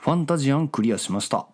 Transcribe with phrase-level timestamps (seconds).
[0.00, 1.46] ファンタジアンクリアしました。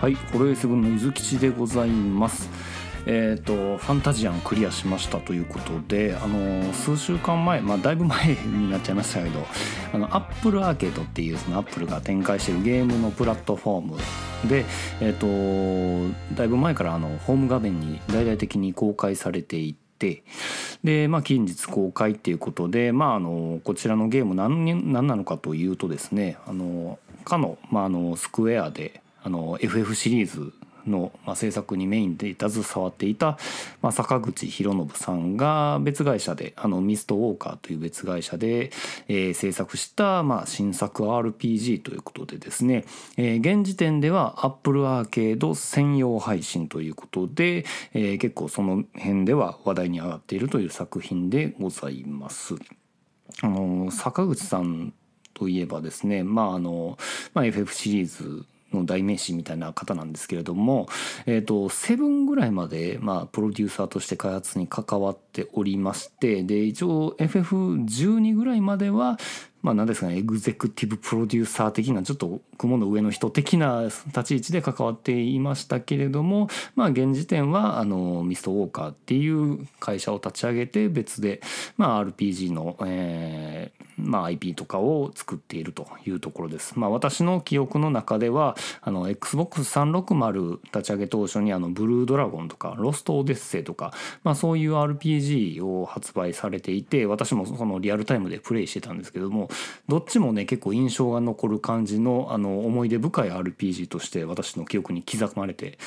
[0.00, 2.50] はいホロエセブンの伊豆吉でございます。
[3.06, 9.46] えーと、ファンタジアンクリアしましたということで、あの数週間前、まあ、だいぶ前になっちゃいましたけど
[9.92, 13.98] あのアップルアーケードっていうそのアップルが展開しているゲームのプラットフォーム
[14.48, 14.64] で、
[15.00, 20.24] えーと、だいぶ前からあのホーム画面に大々的に公開されていて
[20.82, 30.52] で、まあ、近日公開っていうことで、まあ、あのこちらのゲーム何何なのかというとですねあのかの,、まあ、あのスクエアであの FF シリーズ
[30.86, 33.38] の、まあ、制作にメインで携わっていた、
[33.82, 38.70] まあ、坂口博信さんが別会社であのミストウォーカーという別会社で、
[39.08, 42.84] えー、制作した、まあ、新作 RPG ということでですね、
[43.16, 52.54] えー、現時点では Apple アーケード専用配信ということで、えー、結構その辺では話題に上がっているという作品でございます。
[53.42, 54.92] あの坂口さん
[55.32, 56.96] といえばですね、まああの
[57.34, 60.88] まあ、FF シリーズの代名詞みたいな方なんですけれども、
[61.26, 69.18] えーと、セブンぐらいまで、まあ、プロデューサーとして開発に関わっておりましてで一応 FF12 ぐらいまでは
[69.62, 81.40] まあ何ですかねエグゼクティブプロデューサー的なちょっと雲の上の人的な立ち位置で関わっていましたけれどもまあ現時点はあのミストウォーカーっていう会社を立ち上げて別で
[81.78, 86.78] まあ RPG の、えーまあ、IP とかを作っているというところです。
[86.78, 93.92] まあ、私の記憶の中ではあの XBOX360 立ち上げ当初にあのブルードラゴンとかロストオデッセイとか、
[94.22, 99.48] まあ、そういう RPG を発売されていて私もそのリアルタイムでプレイしてたんですけども
[99.88, 105.78] どっちもね結構印象が残る感じのあの思い出深い RPG として私の記憶に刻まれて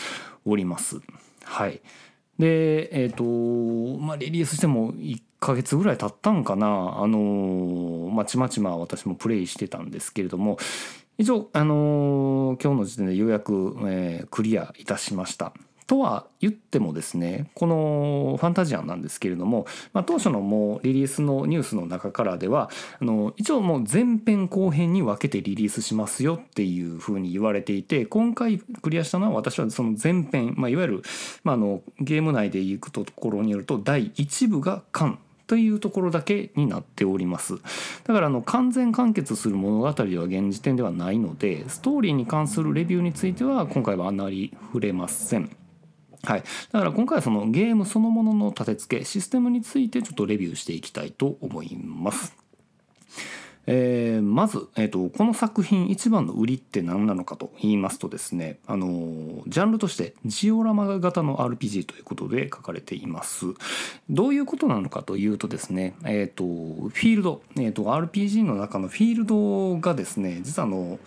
[0.46, 1.02] おります。
[1.44, 1.82] はい
[2.40, 6.68] でえっ、ー、とまあリリースしても1ヶ月ぐらい経ったんかな。
[7.00, 10.58] あのまちまちま私もプレイしてたんですけれども
[11.18, 15.54] 一応あの今日の時点でようやく、えー、クリアいたしました。
[15.88, 22.70] とは言ってもですねこのファンタジアンなんですけれども、まあ、当初のもうリリースのニュースの中からでは
[23.02, 31.02] あの一応もう前編後編に分けてリリースしますよっていうふうに言われていて今回クリアしたのは私はその前編、まあ、いわゆる、
[31.46, 37.56] まあ、あのゲーム内でいくところによると第1部が完というところだけになっております。
[38.04, 45.50] だからあの完全完結する物語は現時点ではないのでストーリーに関するレビューについては今回はあまり触れません。
[46.24, 52.47] はい、だから今回はそのゲームそのものの立て付けシステムについてちょっとレビューしていきたいと思います。
[53.70, 63.46] えー、まず、えーと、この作品一番の売りって何なのかと言いますとですねあのジャンルとしてジオラマ型の RPG ということで書かれています。
[64.10, 70.98] どういうことなのかというとですねえっ、ー、とフィールド、えーと、RPG の中のフィールドがですね実はあの、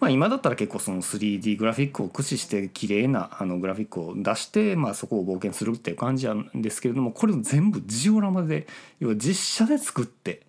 [0.00, 8.66] まあ、今だったら結構その 3D グラフィックを駆使して綺麗なあなグラフィックを出して、まあ、そこを冒険するっていう感じなんですけれどもこれを全部ジオラマで
[8.98, 10.47] 要は実写で作って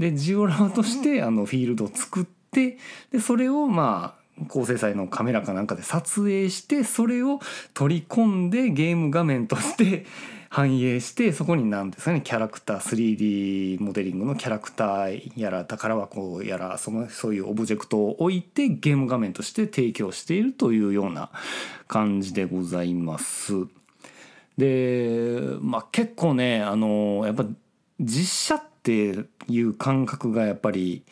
[0.00, 2.78] でジオラマとしてあのフィールドを作って
[3.12, 7.38] でそれをまあ高精細のカメラかなんかで撮影してそれを
[7.74, 10.06] 取り込んでゲーム画面として
[10.48, 21.30] 反映してそこに何ですかねキャラクター 3D モデリングのキャラクターやら宝箱やらそのそういうオブジェクトを置いてゲーム画面として提供しているというような
[21.86, 23.52] 感じでございます。
[24.56, 27.44] でまあ結構ねあのやっぱ
[28.00, 31.04] 実写ってっていう感覚がやっぱり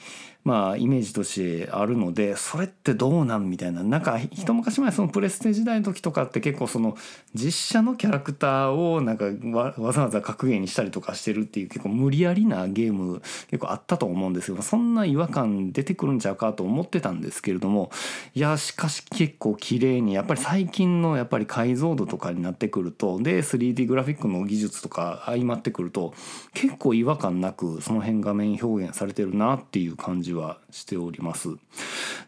[0.48, 3.82] まあイメージとしてあるのでそれってどうなんみたいな。
[3.82, 6.97] なんか一昔前そのプレステ時代の時とかって結構その
[7.34, 13.20] 実写のキャラクターをなんかわざわざ格ゲーにしたりとかしてるっていう結構無理やりなゲーム
[13.50, 17.91] 結構あったと思うんですけどそんな違和感出てくるんちゃうかと思ってたんですけれども
[18.34, 26.14] いやしかし結構綺麗にやっぱり最近のやっぱり解像度とかになってくるとで 3D グラフィックの技術とか相まってくると
[26.55, 31.50] 結構違和感なくその辺画面表現されてるなっていう感じははしております。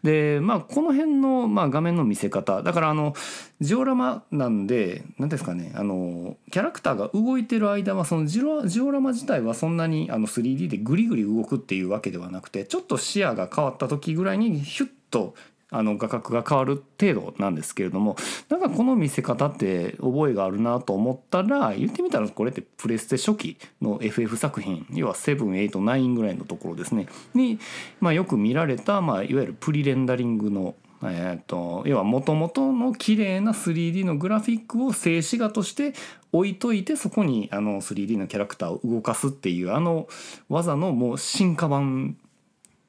[0.02, 3.14] でまあこの辺の、まあ、画面の見せ方だからあの
[3.60, 15.34] ジオラマなんで何ですかねあのキャラクターが動いてる間はそのジオジオラマ自体はそんなにあの 3D でグリグリ動くっていうわけではなくてちょっと視野が変わった時ぐらいにヒュッと
[15.70, 18.16] あの画角が変わる程度なんですけれども
[18.48, 27.58] なんかこの見せ方って覚えがあるなと思ったら言ってみたらこれってプレステ初期の FF 作品要は789ぐらいのところですねに、
[28.00, 35.94] まあ、よく見られた、まあ、いわゆるプリレンダリングのえーと、要はもともとの綺麗な 3D のグラフィックを静止画として
[36.30, 40.08] 置いといてそこにあの 3D のキャラクターを動かすっていうあの
[40.50, 42.18] 技のもう進化版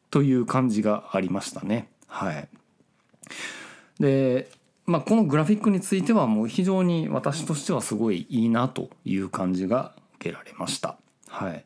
[0.09, 1.87] という感じがありましたね。
[2.07, 2.49] はい、
[3.99, 4.49] で、
[4.85, 10.97] まあ、このグラフィックについてはもう非常に私としてはすごいいいなという感じが受けられました。
[11.27, 11.65] はい、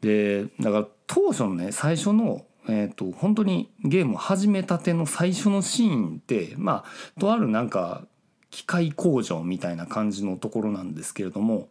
[0.00, 6.84] でだから当初のね最初のえーと、本当にゲームを始めたての最初のシーンってま
[7.16, 8.04] あとあるなんか
[8.50, 11.68] 機械工場みたいな感じのところなんですけれども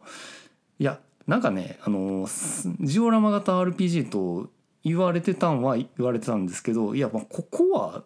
[0.80, 0.98] いや
[1.28, 2.28] なんかねあの
[2.80, 4.50] ジオラマ型 RPG と
[4.84, 8.02] 言われてたんは言われてたんですけどいやまあここは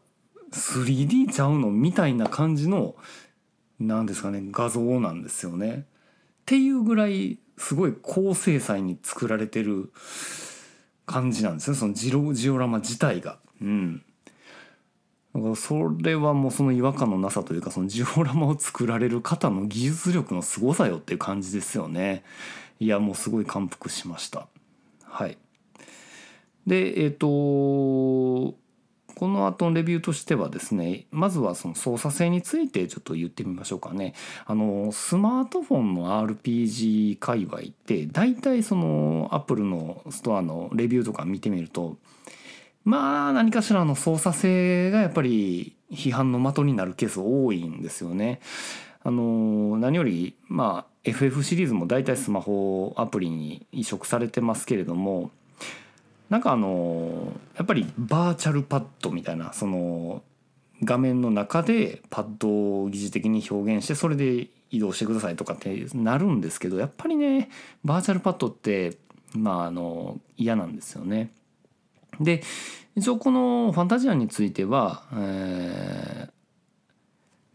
[0.52, 2.94] 3D ちゃうのみたいな感じの
[3.80, 5.86] なんですかね画像なんですよね。
[6.42, 9.92] っていうぐらいすごい高精細に作られてる
[11.06, 13.38] 感じなんですねそのジロジオラマ自体が。
[13.60, 14.04] うん
[15.34, 22.22] だからそれはもうその違和感のなさというかそのジオラマを作られる方の技術力の凄さよっていう感じですよね。
[22.80, 24.46] いやもうすごい感服しました。
[25.04, 25.38] はい。
[26.66, 28.56] でえっ、ー、と
[29.14, 34.14] この後のレビューとしてはですねまずはその操作性についてちょっと言ってみましょうかね
[34.46, 41.96] あのスマートフォンの RPG 界隈って大体そのアップルのストアのレビューとか見てみると
[42.84, 48.40] まあ何かしらの操作性がやっぱり批判の的になるケース多いんですよね。
[49.04, 55.32] あの何よりまあ FF シリーズも大体スマホアプリに移植されてますけれども
[56.32, 60.22] なんかあのやっぱりバーチャルパッドみたいなその
[60.82, 67.50] 画面の中でパッドを疑似的に表現してそれで移動してくださいとかってなるんですけどやっぱりね
[67.84, 68.96] バーチャルパッドって
[69.34, 71.32] まああの嫌なんですよね。
[72.18, 72.42] で
[72.96, 76.30] 一応このファンタジアンについては、え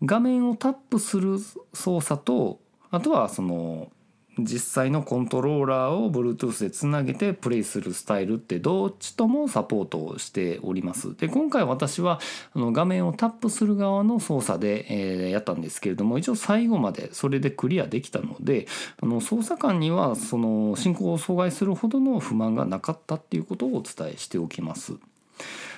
[0.03, 1.39] ー、画面をタップする
[1.73, 2.59] 操作と
[2.91, 3.91] あとはその
[4.39, 11.15] 実際のコントローラーを Bluetooth でつなげてプレイするスタイルってどっちともサポートをしております。
[11.17, 12.19] で今回私は
[12.53, 14.85] あの画面をタップする側の操作で、
[15.27, 18.67] え、やったんですけれども一応最後までそれでクリアできたので
[19.01, 24.93] あの操作感にはその進行を阻害するほどの不満がなかったっていうことをお伝えしておきます。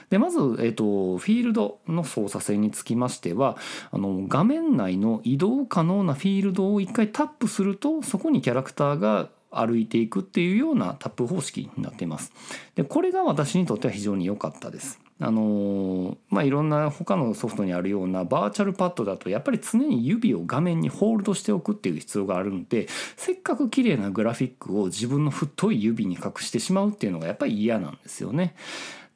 [0.09, 3.57] でまず、えーと、フィールドの操作性につきましては
[3.91, 12.31] あの画面内の移動可能なフィールドを一回タップするとそこにキャラクターが歩いていくっていうようなタップ方式になっています。
[12.75, 14.99] でこれが私にとっては非常に良かったです。
[15.21, 28.55] あのまあ、いろんな他のソフトにあるようなバーチャルパッドだとやっぱり常に指を画面にホールドしておくっていう必要があるのでせっかく綺麗なグラフィックを自分の太い指に隠してしまうっていうのがやっぱり嫌なんですよね。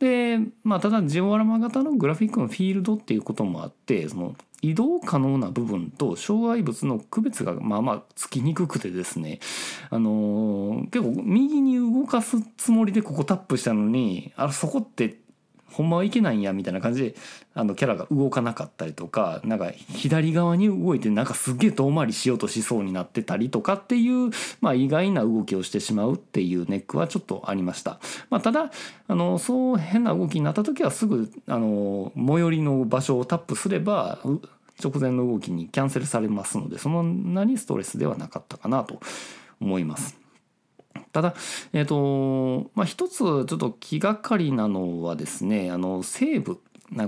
[0.04, 9.40] で、まあ、ただジオラマ型のグラフィックのフィールドっていうこともあってその移動可能な部分と障害物の区別がまあまあつきにくくてですね。
[9.90, 15.20] あのー、結構右に動かすつもりでここタップしたのにあそこって
[15.74, 17.16] ほんまはいけないんやみたいな感じで
[17.56, 24.32] あのキャラが動かなかったりとかなんか左側に動いてなんかすげえ遠回りしようとしそうになってたりとかっていう、
[24.62, 28.00] まあ、意外な動きをしてしまうっていうネックはちょっとありました。
[28.30, 28.72] まあ、ただ
[29.08, 34.20] あのそう変な動きになった時はすぐあの最寄りの場所をタップすれば
[34.84, 39.00] 直前の動きにキャンセルされますのでそんなにストレスではなかったかなと
[39.60, 40.23] 思います。
[41.14, 41.36] ただ、
[41.72, 46.60] えーとまあ、一つちょっと気がかりなのはですねあのセーブ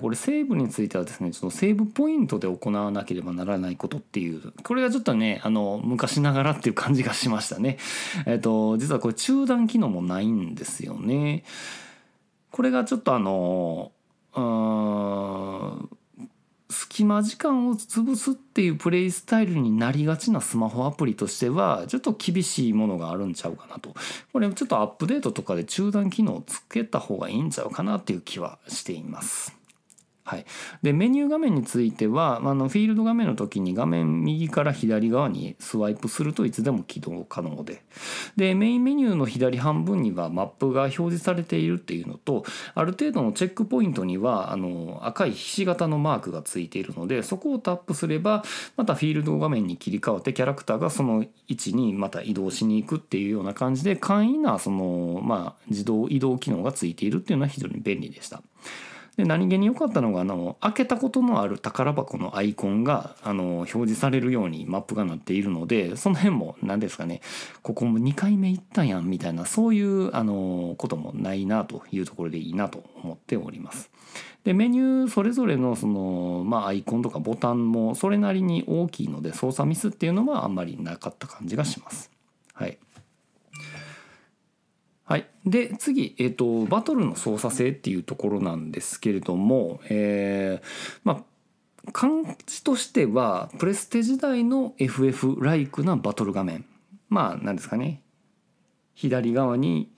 [0.02, 7.78] これセーブについてはですねちょっとセーブポイントで行わなければならないことっていうこれがちょっとねあの昔ながらっていう感じがしましたね。
[8.26, 11.44] えっ、ー、と実はこれ中断機能もないんですよね。
[12.52, 13.92] これがちょっとあの
[14.36, 15.90] うん
[16.76, 23.94] 隙間時間を潰すっていうプレイスタイルになりがちなスマホアプリとしてはちょっと厳しいものがあるんちゃうかなと
[24.34, 29.65] これちょっとアップデートとかで中断機能をつけた方がいいんちゃうかなっていう気はしています。
[30.28, 30.46] はい、
[30.82, 37.84] でメニュー画面についてはあのフィールド画面の時に画面右から左側にスワイプするといつでも起動可能で
[38.36, 48.44] でメインメニューの左半分にはマップが表示されているっていうのとある程度のチェックポイントにはあの赤いひし形のマークがついているのでそこをタップすれば
[48.78, 58.42] またフィールド画面に切り替わってキャラクターがその位置にまた移動しに行くっていうような感じで簡易なその、まあ、自動移動機能がついているっていうのは非常に便利でした。
[59.18, 67.22] で何気に良かったのがあの開けたことのある宝箱のアイコンがあの表示されるようにマップがなっているのでその辺も何ですかね
[67.62, 73.90] ここも2回目行ったやんみたいなそういうあのこともないなというところでいいなと思っております。
[74.44, 82.12] でメニューそれぞれのその、まあ、アイコンとかボタンもそれなりに大きいので操作ミスっていうのはあんまりなかった感じがします。
[82.54, 82.78] はい、
[85.08, 96.66] はい、で次、えーと、バトルの操作性っていうところなんですけれども、えー、まあ感じとしてはプレステ時代の FF ライクなバトル画面。
[97.10, 98.02] まあ何ですかね。
[98.96, 99.92] 左側に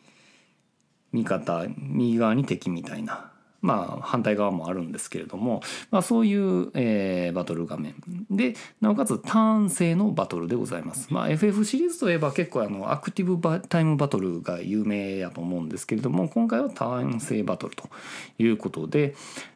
[1.13, 3.31] 味方右側に敵みたいな。
[3.61, 5.61] まあ、反対側もあるんですけれども、
[5.91, 7.95] まあ、そういう、えー、バトル画面
[8.29, 11.13] でなおかつターン制のバトルでございます。
[11.13, 17.89] まあ、FF シリーズといえば結構あのアクティブタイムバトルが有名やと思うんですけれども今回はターン制バトルと
[18.37, 19.15] いうことで、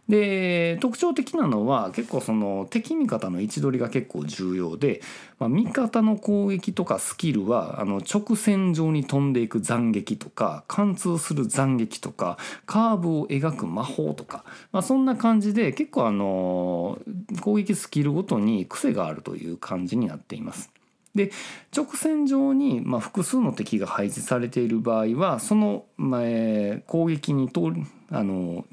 [0.10, 5.02] で特徴的なのは結構その敵味方の位置取りが結構重要で、
[5.40, 17.00] まあ、味方の攻撃とかスキルはあの直線上に飛んでいく斬撃とか貫通する斬撃とかカーブを描く魔法とか、まあ、そんな感じで結構あの
[17.42, 20.72] 攻撃スキルごとに癖があるという感じになっています。
[21.16, 21.32] で
[21.76, 28.66] 直線上に、まあ、複数の敵が配置されている場合はその、まあえ、攻撃に通りあの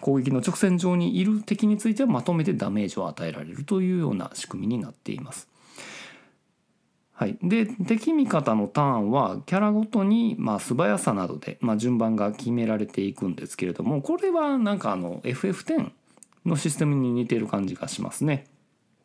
[0.00, 5.48] 攻撃の直線上にいる敵についてはまとめてダメージを与えられるというような仕組みになっています。
[7.16, 15.92] はい、で敵味方のターンはキャラごとに、まあ、素早さなどで、まあ、順番が決められていくんですけれどもこれはなんかあの FF10
[16.44, 18.46] のシステムに似てる感じがしますね。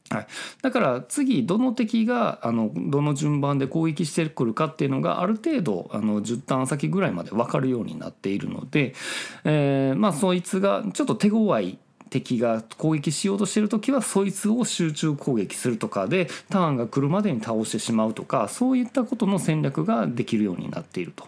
[0.10, 0.28] はい、
[0.64, 8.96] だから次どの敵があのどの順番で攻撃してくるかっていうのがある程度あの10ターン先ぐらいまで分かるようになっているので、
[9.44, 11.78] えー、まあそいつがちょっと手強い
[12.10, 21.28] 敵が攻撃しようとしてる時はそいつを集中攻撃するとかでターンが来るまでに倒してしまうとかそういったことの戦略ができるようになっていると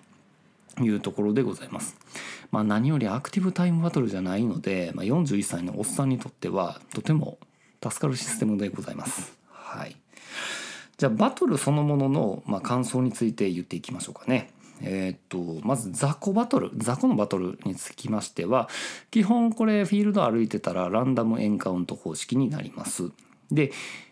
[0.84, 1.96] いうところでございます。
[2.52, 7.38] まあ、何よりアクティブタイムバトルじゃないので、まあ、41歳のおっさんにとってはとても
[7.82, 9.38] 助かるシステムでございます。
[9.50, 9.96] はい。
[10.98, 14.52] じゃあバトルそのものの、まあ、感想について言っていきましょうかね。
[14.84, 18.68] えー、っとまず雑魚バトル雑魚のバトルにつきましては
[19.12, 23.12] 基本これフィールド歩いてたらランダムエンカウント方式になります。
[23.52, 23.72] で、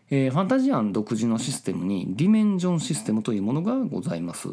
[0.09, 4.49] えー、ファンタジアン独自のシステムにディメンジョンシステムというものがございます。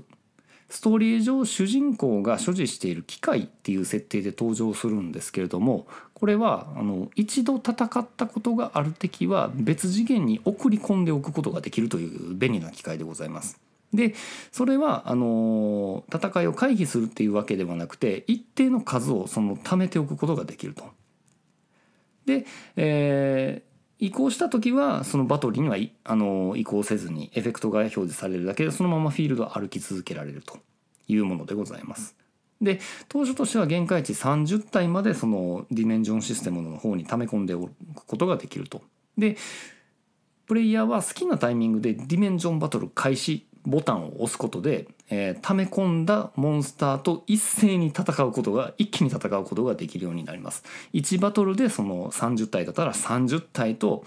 [0.68, 13.60] ストーリー上主人公が所持している機械っていう設定で登場するんですけれどもこれはあの一度戦ったことがある敵は別次元に送り込んでおくことができるという便利な機械でございます。
[13.92, 14.14] で
[14.50, 20.84] それはあの戦いを回避するっていうわけではなくて一定の数をその貯めておくことができると。
[22.26, 22.44] で、
[22.74, 23.62] え
[23.98, 30.58] 移行した時はそのバトルにはあの移行せずにエフェクトが表示されるだけでそのままフィールドを歩き続けられると
[31.08, 32.14] いうものでございます。
[32.60, 37.72] で当初としては限界値30体までそのディメンジョンシステムの方に溜め込んでおく
[38.06, 38.82] ことができると。
[39.16, 39.36] で
[40.46, 50.62] プレイヤーは好きなタイミングでディメンジョンバトル開始ボタンを押すことで、えー、溜め込んだモンスターと一斉に戦うことが一気に戦うことができるようになります。
[50.94, 54.04] 1バトルでその30体だったら30体と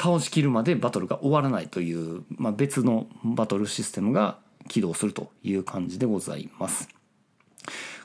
[0.00, 6.88] 倒しきるまでバトルが終わらないという、まあ、別のバトルシステムが起動するという感じでございます。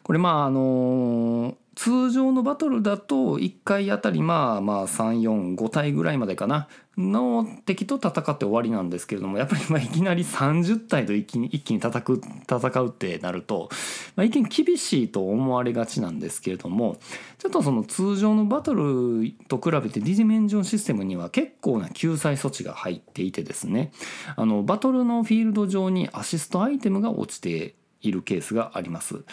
[0.02, 13.70] これまああの通常のバトルだと1回あたりまあまあ345体ぐらいまでかなの敵と戦って終わりなんですけれどもやっぱりまいきなり30体と一気に一気に戦う戦うってなると、
[14.16, 16.98] まあ、一見厳しいと思われがちなんですけれども
[17.40, 23.92] ちょっとその通常のバトルと比べてディジメンジョンシステムには結構な救済措置が入っていてですね
[24.36, 29.24] あのバトルのフィールド上にアシストアイテムが落ちているケースがあります。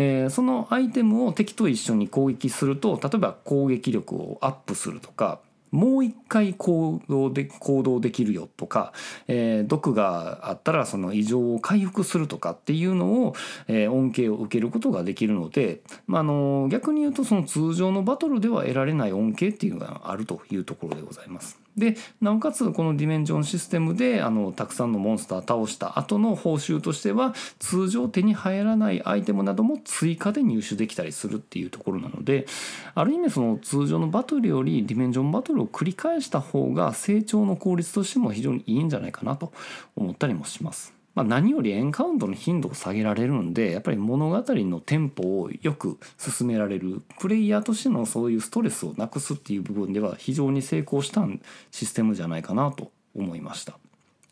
[0.00, 5.40] えー、そのアイテムを敵と一緒に攻撃すると例えば攻撃力をアップするとか
[5.72, 8.92] もう一回行動で行動できるよとか、
[9.26, 13.34] えー、毒があったらその異常を回復するとかっていうのを、
[13.66, 21.60] えー、恩恵を受けることができるので、まあ、あの逆に言うとその通常のバトルでは得られない恩恵っていうのがあるというところでございます。
[21.78, 32.46] でなおかつこのディメンジョンシステムであのたくさんのモンスター倒した後の報酬としては通常手に入らないアイテムなども追加で入手できたりするっていうところなので
[32.94, 39.52] ある意味その通常のバトルよりディメンジョンバトルを繰り返した方が成長の効率としても非常にいいんじゃないかなと
[39.96, 40.97] 思ったりもします。
[41.18, 51.26] まあ、何よりエンカウントの頻度を下げられるんでやっぱり物語のテンポをよく進められるプレイヤーとしてのそういうストレスをなくすっていう部分では非常に成功した
[51.72, 53.76] システムじゃないかなと思いました。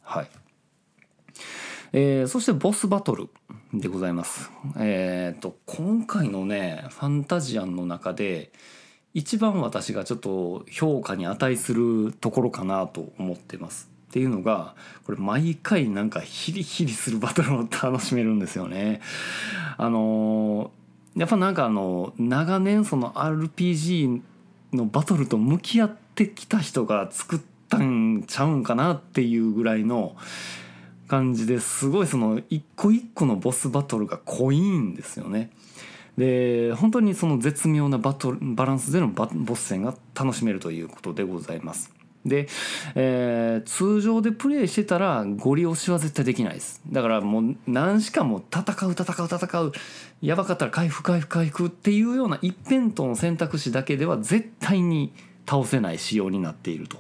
[0.02, 0.28] はい
[1.93, 3.31] えー、そしてボスバトル
[3.75, 4.52] でございます。
[4.78, 8.52] えっ、ー、と今回のねファンタジアンの中で
[9.12, 13.96] 一番私がちょっと評価に値するところかなと思ってます。
[14.08, 19.00] っていうのがこれ毎回なんかヒリヒリするバトルを楽しめるんですよね。
[19.76, 20.70] あの
[21.16, 24.20] やっぱなんかあの長年その RPG
[24.72, 30.16] のバトルと向き合ってきた人が作ったんちゃうんかなっていうぐらいの
[31.08, 35.50] 感じですごいその一個一個のボスバトルが濃いんですよね。
[36.16, 41.96] で本当にその絶妙なバトルバランスでのボス戦が楽しめるということでございます。
[42.26, 42.49] で、
[42.95, 46.83] えー、通常でプレイしてたらゴリ押しは絶対できないです。
[46.90, 49.73] だからもう何しかも戦う戦う戦う
[50.21, 55.12] やばかったら回復回復回復っていうような一辺倒の選択肢だけでは絶対に
[55.49, 56.99] 倒せない仕様になっていると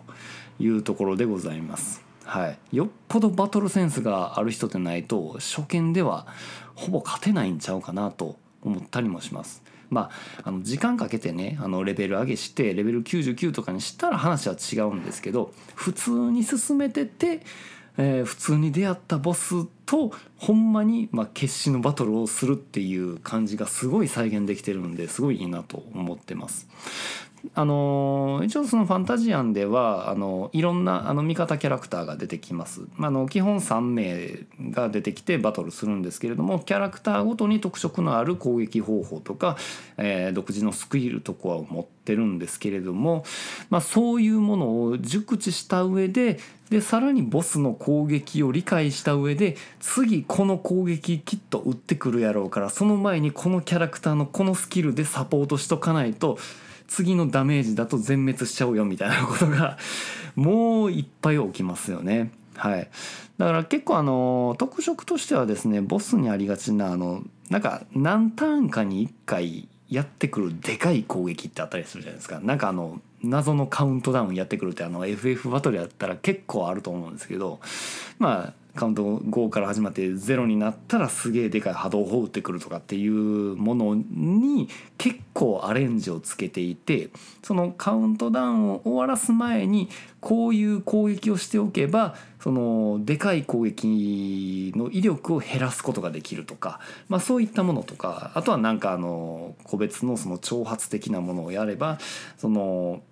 [0.58, 2.02] いうところでございます。
[2.24, 2.58] はい。
[2.72, 6.26] よっぽどバトルセンスがある人でないと初見では
[6.74, 9.62] ほぼ勝てないんちゃうかなと思ったりもします。
[9.90, 10.10] ま
[10.42, 17.40] あ、あの時間かけてねあのレベル上げしてレベル99とかにしたら話は違うんですけど普通に進めてて、
[17.98, 26.68] えー、普通に出会ったボスとほんまに、まあ、決死のバトルをするっていう感じがすごい再現できてるんですごいいいなと思ってます。
[27.54, 32.82] あの一応そのファンタジアンではあのいろんなあの味方キャラクターが出てきます。
[32.98, 39.56] あの基本3名が出てきてバトルするんですけれどもキャラクターごとに特色のある攻撃方法とか、
[39.96, 43.24] えー、独自のスキルとかを持ってるんですけれども、
[43.70, 46.38] まあ、そういうものを熟知した上で
[46.70, 56.38] でさらにボスの攻撃を理解した上で次この攻撃きっと打ってくるやろうからその前にこのキャラクターのこのスキルでサポートしとかないと
[56.88, 59.78] 次のダメージだと全滅しちゃうよみたいなことが
[60.36, 62.30] もういっぱい起きますよね。
[62.56, 62.88] はい、
[63.38, 77.60] だから結構あの特色としてはですねボスにありがちなあのなんか何ターンかに1回やってくるでかい攻撃ってあったりするじゃないですかなんかあの謎のカウントダウンやってくるってあの FF バトルやったら結構あると思うんですけど
[78.18, 87.08] まあカウント5から始まって0になったらすげえでかい波動砲打ってくるとかっていうものに結構アレンジをつけていて
[87.42, 89.88] そのカウントダウンを終わらす前に
[90.20, 101.98] こういう攻撃をしておけばそのでかい攻撃の威力を減らすことができるとか、まあ、そういったものとかあとはなんかあの個別のその挑発的なものをやれば
[102.36, 103.02] その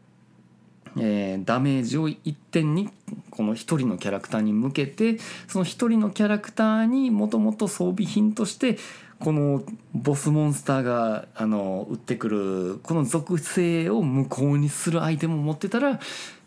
[0.98, 2.90] えー、ダメージを一点に
[3.30, 8.78] この一人のキャラクターに向けてその一人のキャラクターにもともと装備品として
[9.18, 9.62] この
[9.94, 16.00] ボスモンスターがあの撃ってくるこの属性を無効にするアイテムを持ってたら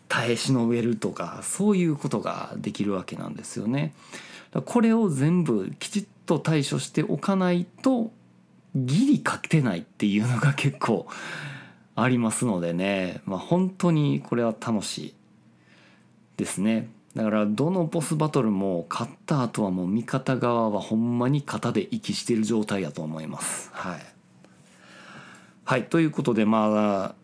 [0.08, 3.94] 耐え忍べるとかそういうことができるわけなんですよね。
[4.66, 8.12] これを全部きちっと対処しておかないと
[8.76, 11.08] ギリ勝てないっていうのが結構
[12.00, 15.14] ありますのでね、まあ、本当にこれは楽しい
[16.38, 16.90] ですね。
[17.16, 23.72] だからどのボスバトルも勝った後はもう味方側はほんまに型で息してる状態やと思います。
[23.74, 24.06] はい。
[25.66, 27.16] はいということでまあ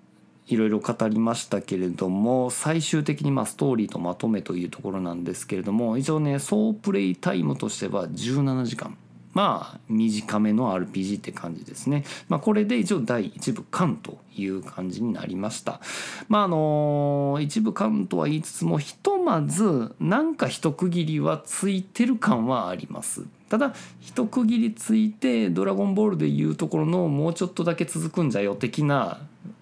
[0.48, 8.98] いろいろ語りましたけれども最終的にまあストーリーとまとめというところなんですけれども一応ね総プレイタイムとしては17時間。
[9.34, 12.06] まあ短めの RPG って感じですね。
[12.30, 15.82] まあ、これで一応第1部完という感じになりました。
[16.30, 23.24] まああの一部完とは言いつつもひとまずなんか一区切りはついてる感はあります。
[23.50, 29.20] ただ一区切りついて「ドラゴンボール」でいうところのもうちょっとだけ続くんじゃよ的な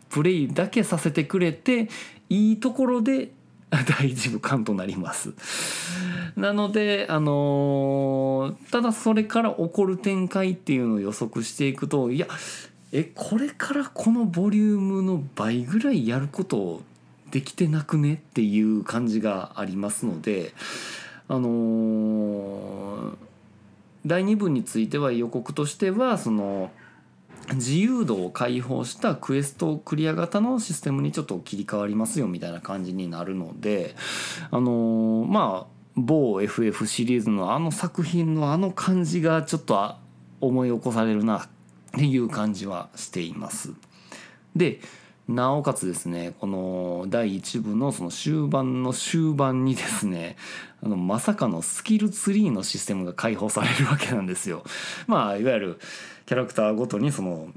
[0.09, 1.89] プレイだけさせてくれて
[2.29, 3.31] いいところで
[3.99, 5.33] 第一部完となります。
[6.35, 12.27] なので、あのー、ただそれから起こる展開っていうのを予測していくといや
[12.91, 16.81] えこれからこのボリュームの倍ぐらいやること
[17.31, 20.53] できてなくねっていう感じがありますので
[21.27, 23.15] あのー、
[24.05, 26.71] 第2部については予告としてはその
[27.53, 33.95] 自由度を解放したクエストクリア型のシステムにちょっと切り替わりますよみたいな感じになるので
[34.51, 39.95] あのー、まあ某 FF シリーズのあの作品のあの感じがちょっと
[40.39, 41.47] 思い起こされるなっ
[41.91, 43.73] ていう感じはしています。
[44.55, 44.79] で
[45.27, 50.35] なおかつですねこの第1部のその終盤の終盤にですね
[50.83, 54.63] あのまさかのスキルツリーのシステムが開放されるわけなんですよ。
[55.07, 55.79] まあいわゆる
[56.25, 57.49] キャラクターごとにその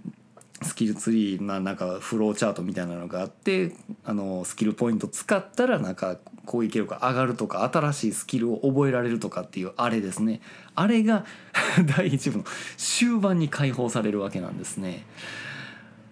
[0.64, 3.72] スキルツリー、ま、なんかフローチャートみたいなのがあって
[4.04, 10.40] あのスキルポイント使ったらなんか攻撃力が上がるとか新しいスキルを覚えられるとかっていうあれですね
[10.74, 11.24] あれが
[11.96, 12.44] 第1部の
[12.76, 15.06] 終盤に解放されるわけなんですね。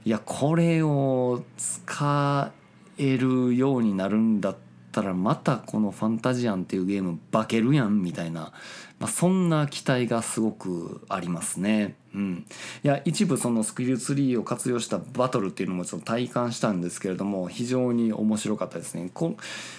[0.05, 2.53] いやこれを使
[2.99, 4.57] えるようになるんだっ
[4.91, 8.53] たらまたこの「ファンタジアン」っていうゲーム化けるやんみたいな、
[8.99, 11.95] まあ、そんな期待がすごくありますね。
[12.15, 12.47] うん、
[12.85, 19.11] いや一部そのスキルツリーを活用したバトルっていうのもちょっと体感したんですけれども非常に面白かったですね。
[19.15, 19.37] こ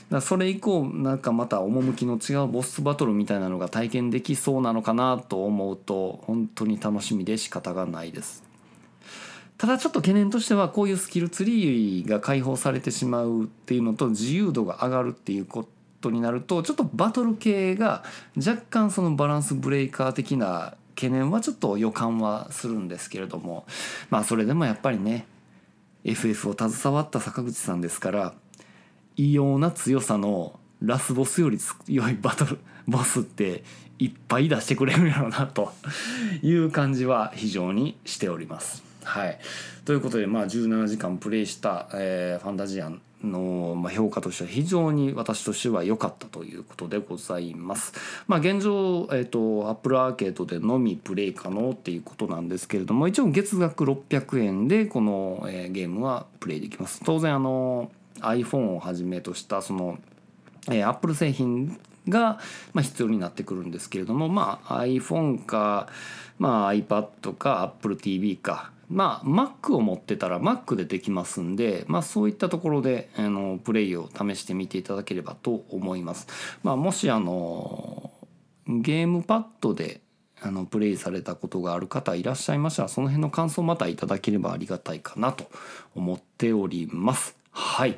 [0.10, 8.44] だそれ以降なんかまた趣の違うボスバトルみたいなのが体験できそうなのかなと思うと本当に楽しみで仕方がないです。
[9.58, 15.68] ただちょっと懸念としてはこういうスキルツリーが解放されてしまうっていうのと自由度が上がるっていうこ
[16.02, 18.04] とになるとちょっとバトル系が
[18.36, 23.66] 若干そのバランスブレイカー的な懸念はちょっと予感はするんですけれども
[24.10, 25.26] まあそれでもやっぱりね
[26.04, 28.34] FF を携わった坂口さんですから
[29.16, 33.64] 異様な強さのラスボスより強いバトルボスって
[34.00, 35.72] いっぱい出してくれるんやろうなと
[36.42, 38.84] いう感じは非常にしております。
[39.04, 39.40] はい、
[39.86, 47.94] ということでまあ17時間プレイした、えー、ファンタジアンの、ま、評価としては非常に私としては良かったということでございます。
[48.28, 57.02] まあ、現状、えっ、ー、と、Apple アーケードでのみプレイ可能っていうことなんですけれども、一応月額600円でこの、えー、ゲームはプレイできます。
[57.06, 60.00] 当然あの iPhone をはじめとしたその、
[60.70, 62.40] えー、Apple 製品が、
[62.74, 65.88] まあ、必要になってくるんですけれども、まあ、iPhone か、
[66.40, 76.28] まあ、iPad か AppleTV かまあ Mac を持ってたら Mac でできますんで、まあ、そういったところであのプレイを試してみていただければと思います。
[76.64, 78.12] まあ、もしあの
[78.68, 80.02] ゲームパッドで
[80.42, 85.50] あのプレイされたことがある方いらっしゃいましたらその辺の感想またいただければありがたいかなと
[85.96, 87.36] 思っております。
[87.52, 87.98] はい。